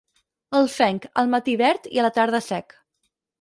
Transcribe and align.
El 0.59 0.69
fenc, 0.75 1.05
al 1.23 1.29
matí 1.33 1.55
verd 1.61 1.85
i 1.99 2.01
a 2.01 2.07
la 2.07 2.13
tarda 2.17 2.43
sec. 2.47 2.77